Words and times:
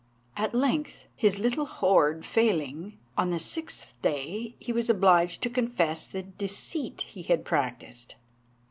At 0.35 0.55
length, 0.55 1.05
his 1.15 1.37
little 1.37 1.67
hoard 1.67 2.25
failing, 2.25 2.97
on 3.19 3.29
the 3.29 3.37
sixth 3.37 3.93
day 4.01 4.55
he 4.57 4.73
was 4.73 4.89
obliged 4.89 5.43
to 5.43 5.49
confess 5.51 6.07
the 6.07 6.23
deceit 6.23 7.01
he 7.01 7.21
had 7.21 7.45
practised. 7.45 8.15